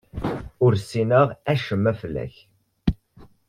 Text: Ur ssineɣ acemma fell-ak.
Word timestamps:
Ur 0.65 0.71
ssineɣ 0.81 1.27
acemma 1.51 1.93
fell-ak. 2.01 2.35